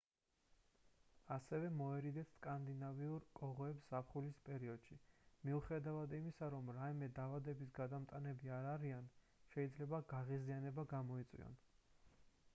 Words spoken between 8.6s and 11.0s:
არ არიან შეიძლება გაღიზიანება